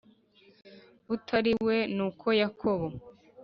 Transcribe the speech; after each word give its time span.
utari 1.15 1.51
we 1.65 1.77
a 1.85 1.89
Nuko 1.95 2.27
Yakobo 2.41 2.87